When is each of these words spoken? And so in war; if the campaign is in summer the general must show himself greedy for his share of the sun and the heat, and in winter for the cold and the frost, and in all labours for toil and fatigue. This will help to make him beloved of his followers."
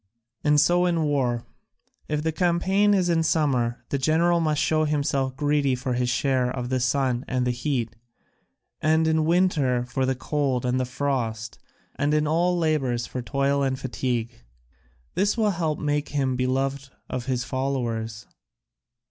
And 0.43 0.59
so 0.59 0.87
in 0.87 1.03
war; 1.03 1.45
if 2.07 2.23
the 2.23 2.31
campaign 2.31 2.95
is 2.95 3.07
in 3.07 3.21
summer 3.21 3.85
the 3.89 3.99
general 3.99 4.39
must 4.39 4.59
show 4.59 4.85
himself 4.85 5.37
greedy 5.37 5.75
for 5.75 5.93
his 5.93 6.09
share 6.09 6.49
of 6.49 6.69
the 6.69 6.79
sun 6.79 7.23
and 7.27 7.45
the 7.45 7.51
heat, 7.51 7.95
and 8.81 9.07
in 9.07 9.25
winter 9.25 9.85
for 9.85 10.07
the 10.07 10.15
cold 10.15 10.65
and 10.65 10.79
the 10.79 10.85
frost, 10.85 11.59
and 11.97 12.15
in 12.15 12.25
all 12.25 12.57
labours 12.57 13.05
for 13.05 13.21
toil 13.21 13.61
and 13.61 13.77
fatigue. 13.79 14.41
This 15.13 15.37
will 15.37 15.51
help 15.51 15.77
to 15.77 15.85
make 15.85 16.09
him 16.09 16.35
beloved 16.35 16.89
of 17.07 17.27
his 17.27 17.43
followers." 17.43 18.25